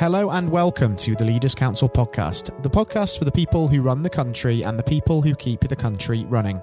[0.00, 4.02] Hello and welcome to the Leaders Council podcast, the podcast for the people who run
[4.02, 6.62] the country and the people who keep the country running.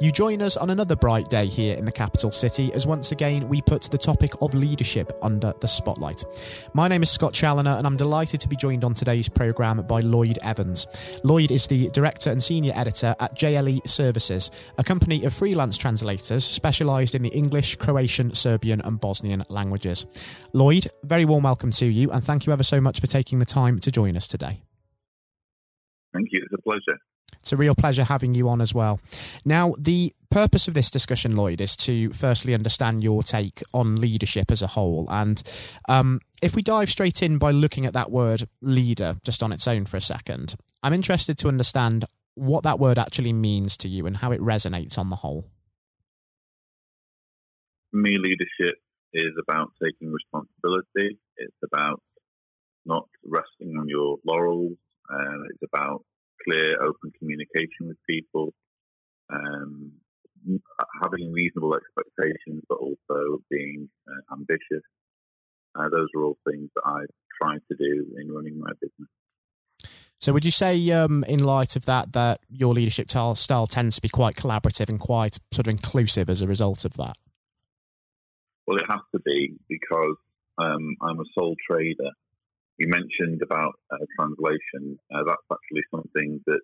[0.00, 3.46] You join us on another bright day here in the capital city as once again
[3.46, 6.24] we put the topic of leadership under the spotlight.
[6.72, 10.00] My name is Scott Challoner and I'm delighted to be joined on today's programme by
[10.00, 10.86] Lloyd Evans.
[11.24, 16.42] Lloyd is the Director and Senior Editor at JLE Services, a company of freelance translators
[16.42, 20.06] specialised in the English, Croatian, Serbian and Bosnian languages.
[20.54, 23.44] Lloyd, very warm welcome to you and thank you ever so much for taking the
[23.44, 24.62] time to join us today.
[26.12, 26.42] Thank you.
[26.44, 26.98] It's a pleasure.
[27.40, 29.00] It's a real pleasure having you on as well.
[29.44, 34.50] Now, the purpose of this discussion, Lloyd, is to firstly understand your take on leadership
[34.50, 35.06] as a whole.
[35.08, 35.42] And
[35.88, 39.68] um, if we dive straight in by looking at that word leader just on its
[39.68, 44.06] own for a second, I'm interested to understand what that word actually means to you
[44.06, 45.44] and how it resonates on the whole.
[47.90, 48.76] For me, leadership
[49.12, 51.18] is about taking responsibility.
[51.36, 52.02] It's about
[52.88, 54.76] not resting on your laurels.
[55.08, 56.04] Uh, it's about
[56.44, 58.52] clear, open communication with people,
[59.32, 59.92] um,
[61.02, 64.82] having reasonable expectations, but also being uh, ambitious.
[65.78, 67.00] Uh, those are all things that I
[67.40, 69.08] try to do in running my business.
[70.20, 74.02] So, would you say, um, in light of that, that your leadership style tends to
[74.02, 77.16] be quite collaborative and quite sort of inclusive as a result of that?
[78.66, 80.16] Well, it has to be because
[80.58, 82.10] um, I'm a sole trader
[82.78, 84.98] you mentioned about uh, translation.
[85.12, 86.60] Uh, that's actually something that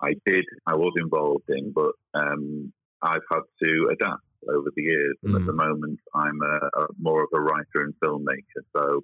[0.00, 5.16] I did, I was involved in, but um, I've had to adapt over the years.
[5.24, 5.26] Mm.
[5.26, 5.66] And at the mm.
[5.68, 8.62] moment, I'm a, a, more of a writer and filmmaker.
[8.76, 9.00] So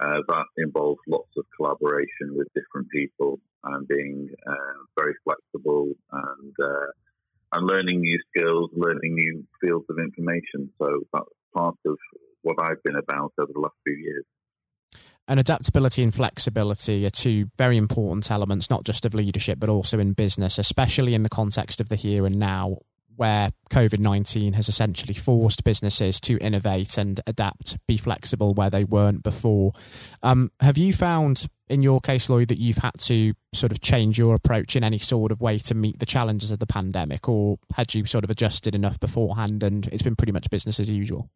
[0.00, 6.54] uh, that involves lots of collaboration with different people and being uh, very flexible and
[6.62, 6.90] uh,
[7.52, 10.70] and learning new skills, learning new fields of information.
[10.82, 11.24] So that's
[11.54, 11.96] part of
[12.42, 14.24] what I've been about over the last few years.
[15.26, 19.98] And adaptability and flexibility are two very important elements, not just of leadership, but also
[19.98, 22.78] in business, especially in the context of the here and now,
[23.16, 28.84] where COVID 19 has essentially forced businesses to innovate and adapt, be flexible where they
[28.84, 29.72] weren't before.
[30.22, 34.18] Um, have you found, in your case, Lloyd, that you've had to sort of change
[34.18, 37.58] your approach in any sort of way to meet the challenges of the pandemic, or
[37.74, 41.30] had you sort of adjusted enough beforehand and it's been pretty much business as usual?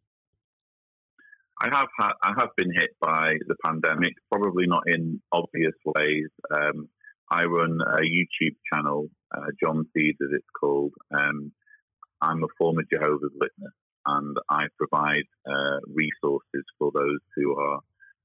[1.61, 6.29] I have had, I have been hit by the pandemic, probably not in obvious ways.
[6.53, 6.87] Um,
[7.29, 10.93] I run a YouTube channel, uh, John Cedars as it's called.
[11.11, 11.51] Um,
[12.21, 13.73] I'm a former Jehovah's Witness,
[14.05, 17.79] and I provide uh, resources for those who are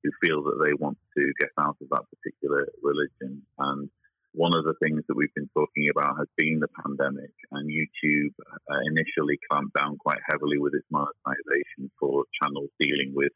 [0.05, 3.43] who feel that they want to get out of that particular religion.
[3.59, 3.89] And
[4.35, 8.35] one of the things that we've been talking about has been the pandemic, and YouTube
[8.51, 13.33] uh, initially clamped down quite heavily with its monetization for channels dealing with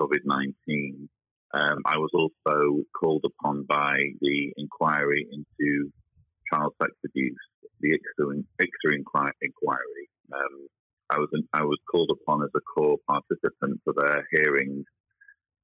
[0.00, 1.08] COVID 19.
[1.54, 5.92] Um, I was also called upon by the inquiry into
[6.50, 7.36] child sex abuse,
[7.80, 10.08] the IICSA, IICSA inquiry.
[10.32, 10.66] Um,
[11.10, 14.86] I was I was called upon as a core participant for their hearings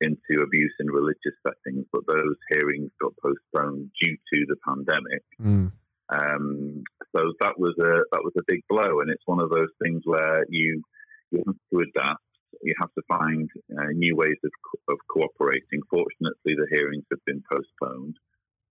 [0.00, 5.22] into abuse in religious settings, but those hearings got postponed due to the pandemic.
[5.40, 5.72] Mm.
[6.10, 9.72] Um, so that was a that was a big blow, and it's one of those
[9.82, 10.82] things where you
[11.30, 12.22] you have to adapt.
[12.62, 13.48] You have to find
[13.78, 15.82] uh, new ways of, co- of cooperating.
[15.90, 18.16] Fortunately, the hearings have been postponed,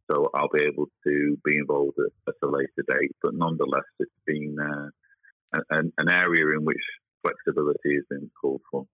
[0.10, 3.16] so I'll be able to be involved at, at a later date.
[3.22, 6.82] But nonetheless, it's been uh, an, an area in which
[7.22, 8.88] flexibility has been called for.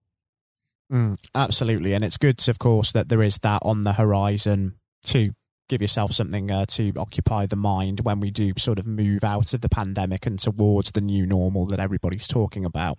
[0.94, 5.32] Mm, absolutely, and it's good, of course, that there is that on the horizon to
[5.68, 9.54] give yourself something uh, to occupy the mind when we do sort of move out
[9.54, 12.98] of the pandemic and towards the new normal that everybody's talking about.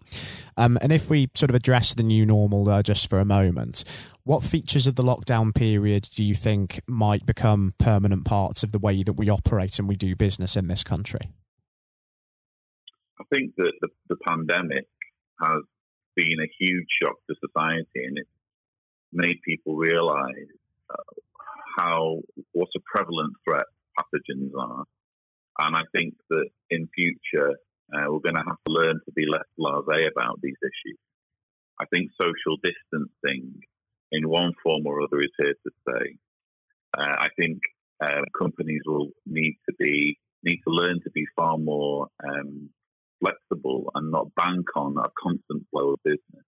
[0.58, 3.86] Um, and if we sort of address the new normal uh, just for a moment,
[4.24, 8.80] what features of the lockdown period do you think might become permanent parts of the
[8.80, 11.32] way that we operate and we do business in this country?
[13.22, 14.88] I think that the, the pandemic
[15.42, 15.62] has
[16.16, 18.30] been a huge shock to society, and it's
[19.12, 20.52] made people realise
[20.90, 21.16] uh,
[21.78, 23.66] how what a prevalent threat
[23.98, 24.84] pathogens are.
[25.60, 27.52] And I think that in future
[27.94, 30.98] uh, we're going to have to learn to be less blasé about these issues.
[31.80, 33.62] I think social distancing,
[34.12, 36.18] in one form or other, is here to stay.
[36.98, 37.60] Uh, I think
[38.04, 42.70] uh, companies will need to be need to learn to be far more um,
[43.20, 46.46] flexible and not bank on a constant flow of business.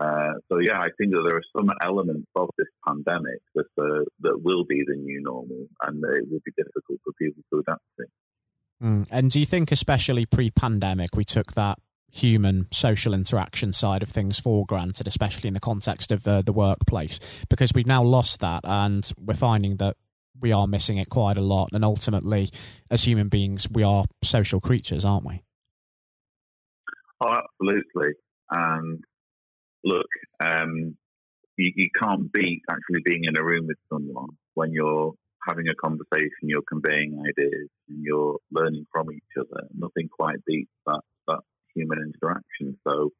[0.00, 4.04] Uh, so yeah, I think that there are some elements of this pandemic that uh,
[4.20, 7.82] that will be the new normal, and it will be difficult for people to adapt
[7.98, 8.06] to.
[8.82, 9.06] Mm.
[9.10, 11.78] And do you think, especially pre-pandemic, we took that
[12.10, 16.52] human social interaction side of things for granted, especially in the context of uh, the
[16.52, 19.96] workplace, because we've now lost that and we're finding that
[20.40, 21.70] we are missing it quite a lot.
[21.72, 22.50] And ultimately,
[22.90, 25.42] as human beings, we are social creatures, aren't we?
[27.22, 28.14] Oh, absolutely.
[28.50, 29.00] And
[29.84, 30.06] look,
[30.44, 30.96] um,
[31.56, 35.12] you, you can't beat actually being in a room with someone when you're
[35.46, 39.66] having a conversation, you're conveying ideas, and you're learning from each other.
[39.74, 41.40] Nothing quite beats that that
[41.74, 42.76] human interaction.
[42.86, 43.10] So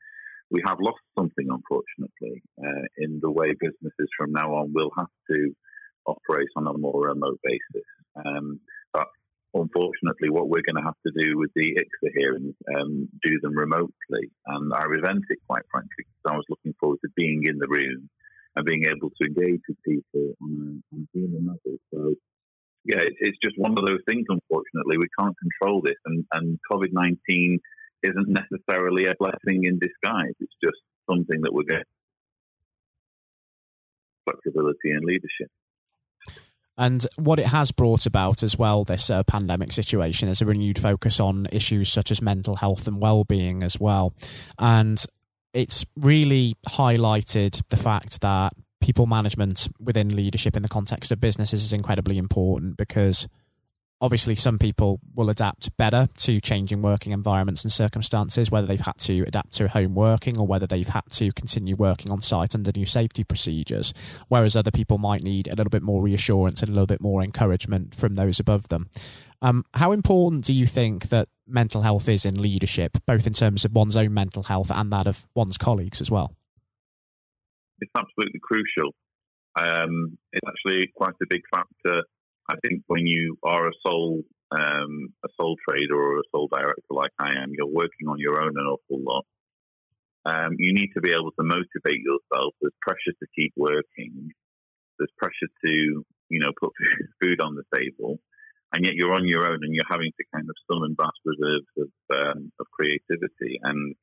[0.51, 5.09] we have lost something, unfortunately, uh, in the way businesses from now on will have
[5.31, 5.53] to
[6.07, 7.87] operate on a more remote basis.
[8.17, 8.61] Um,
[9.55, 13.57] unfortunately what we're going to have to do with the IICSA hearings, um, do them
[13.57, 14.31] remotely.
[14.47, 17.69] And I resent it, quite frankly, because I was looking forward to being in the
[17.69, 18.09] room
[18.57, 21.79] and being able to engage with people on a, human level.
[21.93, 22.15] So,
[22.85, 24.99] yeah, it, it's just one of those things, unfortunately.
[24.99, 27.59] We can't control this, and, and COVID 19
[28.03, 30.35] isn't necessarily a blessing in disguise.
[30.41, 30.79] It's just
[31.09, 31.85] something that we're getting
[34.25, 35.51] flexibility and leadership.
[36.79, 40.79] And what it has brought about as well, this uh, pandemic situation, is a renewed
[40.79, 44.15] focus on issues such as mental health and well-being as well.
[44.59, 45.05] And
[45.53, 51.63] it's really highlighted the fact that people management within leadership in the context of businesses
[51.63, 53.29] is incredibly important because
[54.03, 58.99] obviously some people will adapt better to changing working environments and circumstances whether they've had
[58.99, 62.73] to adapt to home working or whether they've had to continue working on site under
[62.75, 63.95] new safety procedures
[64.29, 67.23] whereas other people might need a little bit more reassurance and a little bit more
[67.23, 68.91] encouragement from those above them.
[69.41, 73.65] Um, how important do you think that mental health is in leadership both in terms
[73.65, 76.35] of one's own mental health and that of one's colleagues as well?
[77.81, 78.95] It's absolutely crucial.
[79.61, 82.03] Um, it's actually quite a big factor
[82.49, 84.23] I think when you are a sole
[84.53, 88.43] um, a sole trader or a sole director like I am, you're working on your
[88.43, 89.25] own an awful lot.
[90.25, 92.55] Um, you need to be able to motivate yourself.
[92.61, 94.31] There's pressure to keep working.
[94.99, 96.73] There's pressure to you know put
[97.23, 98.19] food on the table,
[98.75, 101.71] and yet you're on your own and you're having to kind of summon vast reserves
[101.79, 103.59] of um, of creativity.
[103.63, 103.95] And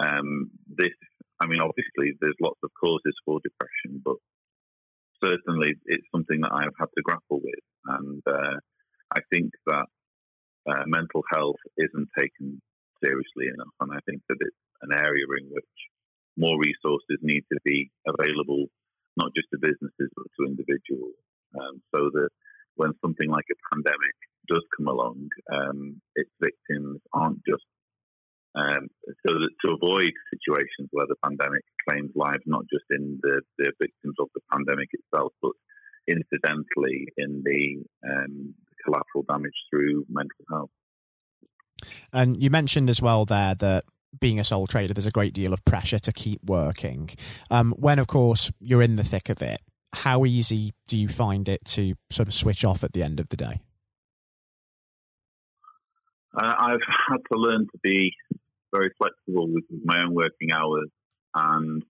[0.00, 0.94] um, this,
[1.40, 4.16] I mean, obviously, there's lots of causes for depression, but
[5.22, 7.64] certainly it's something that I've had to grapple with.
[7.86, 8.56] And uh,
[9.14, 9.86] I think that
[10.68, 12.60] uh, mental health isn't taken
[13.02, 13.74] seriously enough.
[13.80, 15.76] And I think that it's an area in which
[16.36, 18.66] more resources need to be available,
[19.16, 21.16] not just to businesses, but to individuals.
[21.58, 22.28] Um, so that
[22.76, 24.16] when something like a pandemic
[24.48, 27.64] does come along, um, its victims aren't just
[28.54, 33.42] um, so that to avoid situations where the pandemic claims lives not just in the,
[33.58, 35.52] the victims of the pandemic itself, but
[36.08, 38.54] incidentally in the um,
[38.84, 40.70] collateral damage through mental health.
[42.12, 43.84] And you mentioned as well there that
[44.18, 47.10] being a sole trader, there's a great deal of pressure to keep working.
[47.50, 49.60] Um, when, of course, you're in the thick of it,
[49.92, 53.28] how easy do you find it to sort of switch off at the end of
[53.28, 53.60] the day?
[56.36, 58.12] Uh, I've had to learn to be
[58.72, 60.88] very flexible with my own working hours
[61.34, 61.82] and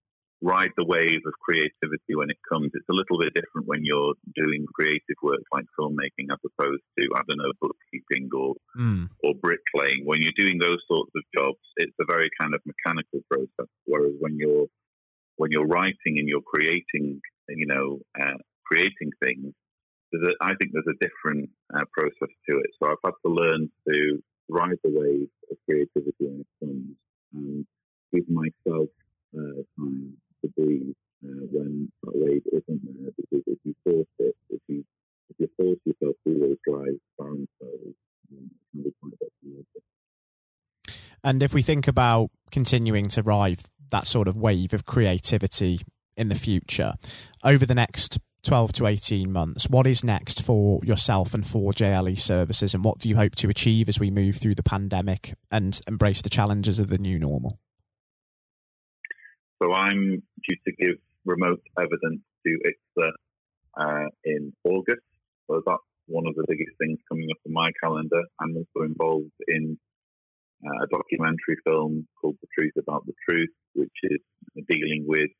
[0.42, 2.70] ride the wave of creativity when it comes.
[2.72, 7.08] It's a little bit different when you're doing creative work like filmmaking as opposed to,
[7.14, 9.08] I don't know, bookkeeping or mm.
[9.22, 10.04] or bricklaying.
[10.04, 13.70] When you're doing those sorts of jobs, it's a very kind of mechanical process.
[13.84, 14.66] Whereas when you're
[15.36, 19.52] when you're writing and you're creating, you know, uh, creating things,
[20.14, 22.70] a, I think there's a different uh, process to it.
[22.82, 26.96] So I've had to learn to ride the wave of creativity and comes
[27.32, 27.66] and
[28.12, 28.88] give myself
[29.36, 33.12] uh, time to breathe uh, when that wave isn't there.
[33.16, 34.84] Because if you force it, if you
[35.30, 37.94] if you force yourself to always drive barren cells,
[38.32, 39.82] um, it can be quite detrimental.
[41.22, 45.80] And if we think about continuing to ride that sort of wave of creativity
[46.16, 46.94] in the future,
[47.44, 52.18] over the next 12 to 18 months, what is next for yourself and for JLE
[52.18, 55.80] services, and what do you hope to achieve as we move through the pandemic and
[55.86, 57.58] embrace the challenges of the new normal?
[59.62, 62.58] So, I'm due to give remote evidence to
[62.98, 63.10] IICSA
[63.76, 65.02] uh, in August.
[65.50, 68.22] So, that's one of the biggest things coming up in my calendar.
[68.40, 69.78] I'm also involved in
[70.64, 74.20] uh, a documentary film called The Truth About the Truth, which is
[74.68, 75.30] dealing with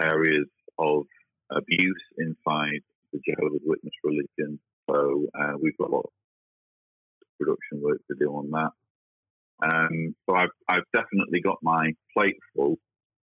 [0.00, 0.46] areas
[0.78, 1.04] of
[1.50, 4.58] abuse inside the Jehovah's Witness religion.
[4.90, 6.12] So uh, we've got a lot of
[7.38, 8.70] production work to do on that.
[9.62, 12.76] Um, so I've, I've definitely got my plate full.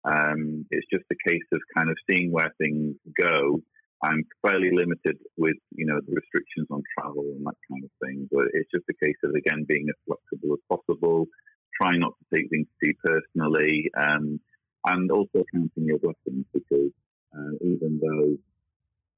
[0.04, 3.61] Um, it's just a case of kind of seeing where things go.
[4.02, 8.28] I'm fairly limited with, you know, the restrictions on travel and that kind of thing.
[8.30, 11.26] But it's just a case of, again, being as flexible as possible,
[11.80, 14.38] trying not to take things too personally, um,
[14.87, 16.92] and also counting your blessings because
[17.36, 18.38] uh, even though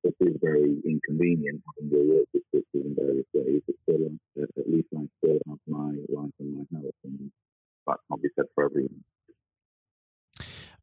[0.04, 4.06] it is very inconvenient having your work restricted in various ways, it's still
[4.40, 7.30] uh, at least I still have my life and my health, and
[7.86, 9.04] that can't be said for everyone.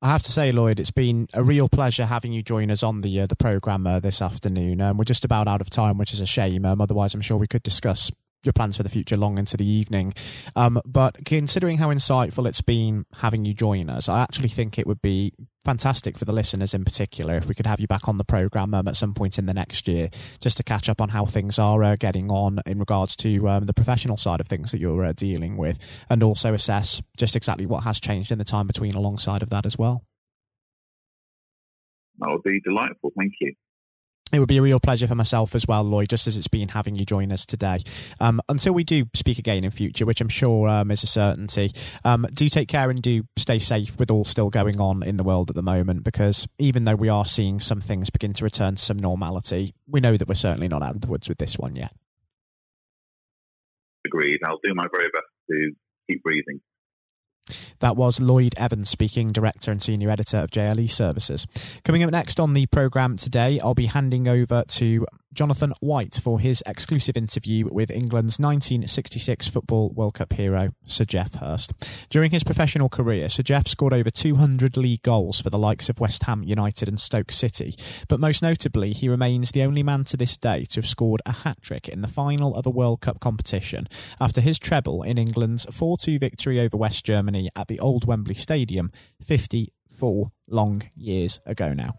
[0.02, 3.00] I have to say, Lloyd, it's been a real pleasure having you join us on
[3.00, 4.82] the uh, the program uh, this afternoon.
[4.82, 6.66] Um, we're just about out of time, which is a shame.
[6.66, 8.12] Um, otherwise, I'm sure we could discuss
[8.46, 10.14] your plans for the future long into the evening.
[10.56, 14.88] Um, but considering how insightful it's been having you join us, I actually think it
[14.88, 15.34] would be
[15.66, 18.74] fantastic for the listeners in particular if we could have you back on the program
[18.76, 20.10] um, at some point in the next year
[20.40, 23.66] just to catch up on how things are uh, getting on in regards to um,
[23.66, 27.66] the professional side of things that you're uh, dealing with and also assess just exactly
[27.66, 30.04] what has changed in the time between alongside of that as well.
[32.20, 33.12] That would be delightful.
[33.18, 33.56] Thank you.
[34.34, 36.70] It would be a real pleasure for myself as well, Lloyd, just as it's been
[36.70, 37.80] having you join us today.
[38.20, 41.72] Um, until we do speak again in future, which I'm sure um, is a certainty,
[42.04, 45.24] um, do take care and do stay safe with all still going on in the
[45.24, 48.76] world at the moment, because even though we are seeing some things begin to return
[48.76, 51.58] to some normality, we know that we're certainly not out of the woods with this
[51.58, 51.94] one yet.
[54.06, 54.40] Agreed.
[54.46, 55.72] I'll do my very best to
[56.10, 56.62] keep breathing.
[57.80, 61.46] That was Lloyd Evans speaking, Director and Senior Editor of JLE Services.
[61.84, 66.40] Coming up next on the programme today, I'll be handing over to Jonathan White for
[66.40, 71.74] his exclusive interview with England's 1966 Football World Cup hero, Sir Geoff Hurst.
[72.10, 76.00] During his professional career, Sir Geoff scored over 200 league goals for the likes of
[76.00, 77.76] West Ham United and Stoke City,
[78.08, 81.34] but most notably, he remains the only man to this day to have scored a
[81.34, 83.88] hat trick in the final of a World Cup competition
[84.22, 88.36] after his treble in England's 4 2 victory over West Germany at the Old Wembley
[88.36, 88.90] Stadium
[89.22, 91.96] 50 four long years ago now.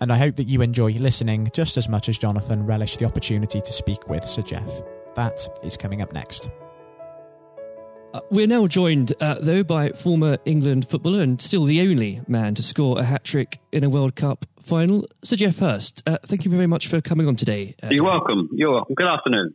[0.00, 3.60] And I hope that you enjoy listening just as much as Jonathan relished the opportunity
[3.60, 4.82] to speak with Sir Geoff.
[5.14, 6.48] That is coming up next.
[8.12, 12.54] Uh, we're now joined, uh, though, by former England footballer and still the only man
[12.56, 16.02] to score a hat trick in a World Cup final, Sir Geoff Hurst.
[16.06, 17.76] Uh, thank you very much for coming on today.
[17.82, 18.48] Uh, You're welcome.
[18.52, 18.94] You're welcome.
[18.94, 19.54] Good afternoon.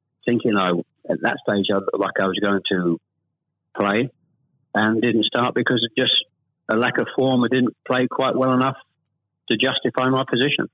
[0.27, 0.69] thinking I
[1.09, 2.99] at that stage I, like I was going to
[3.77, 4.09] play,
[4.73, 6.13] and didn't start because of just
[6.69, 7.43] a lack of form.
[7.43, 8.77] I didn't play quite well enough
[9.49, 10.69] to justify my position,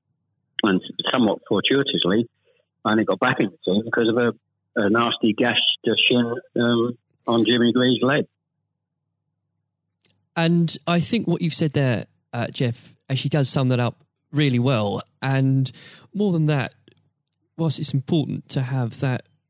[0.64, 0.82] and
[1.14, 2.28] somewhat fortuitously,
[2.86, 6.34] I only got back in the team because of a, a nasty gash to shin
[6.62, 8.26] um, on Jimmy Greaves' leg.
[10.36, 14.60] And I think what you've said there, uh, Geoff, actually does sum that up really
[14.60, 15.02] well.
[15.22, 15.72] And
[16.14, 16.74] more than that,
[17.58, 19.24] whilst it's important to have that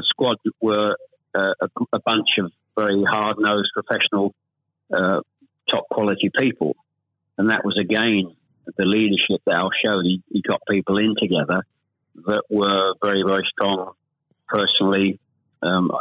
[0.00, 0.96] the squad were
[1.34, 4.34] uh, a, a, bunch of very hard nosed, professional,
[4.92, 5.20] uh,
[5.70, 6.74] top quality people.
[7.36, 8.34] And that was again
[8.76, 10.04] the leadership that Alf showed.
[10.04, 11.64] He, he got people in together
[12.26, 13.92] that were very, very strong
[14.48, 15.20] personally.
[15.62, 16.00] Um, uh,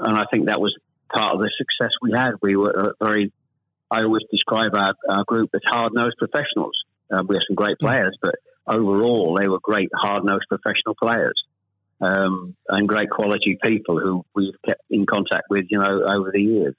[0.00, 0.76] and I think that was
[1.12, 2.32] part of the success we had.
[2.42, 3.32] We were very,
[3.90, 6.76] I always describe our, our group as hard nosed professionals.
[7.10, 8.34] Um, we have some great players, but
[8.66, 11.40] overall, they were great, hard nosed professional players
[12.00, 16.40] um, and great quality people who we've kept in contact with, you know, over the
[16.40, 16.74] years.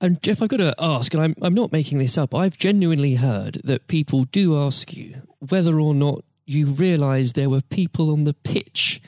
[0.00, 3.14] And Geoff, I've got to ask, and I'm, I'm not making this up, I've genuinely
[3.14, 8.24] heard that people do ask you whether or not you realised there were people on
[8.24, 9.00] the pitch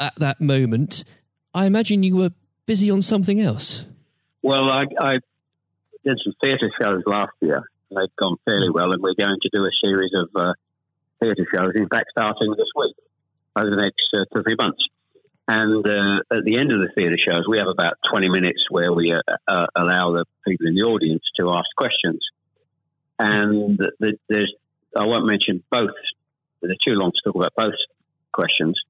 [0.00, 1.04] at that moment.
[1.54, 2.30] I imagine you were
[2.66, 3.84] busy on something else.
[4.42, 5.12] Well, I, I
[6.04, 9.64] did some theatre shows last year, they've gone fairly well, and we're going to do
[9.64, 10.52] a series of uh,
[11.22, 11.72] theatre shows.
[11.76, 12.96] In fact, starting this week
[13.56, 14.82] over the next uh, two or three months.
[15.46, 18.92] And uh, at the end of the theatre shows, we have about 20 minutes where
[18.92, 22.20] we uh, uh, allow the people in the audience to ask questions.
[23.18, 24.52] And the, there's,
[24.96, 25.90] I won't mention both,
[26.62, 27.78] they're too long to talk about both
[28.32, 28.80] questions.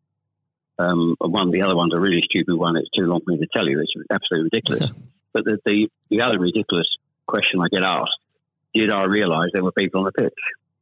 [0.79, 2.77] Um, one, the other one's a really stupid one.
[2.77, 3.81] It's too long for me to tell you.
[3.81, 4.91] It's absolutely ridiculous.
[5.33, 6.87] but the, the, the other ridiculous
[7.27, 8.19] question I get asked
[8.75, 10.35] did I realise there were people on the pitch?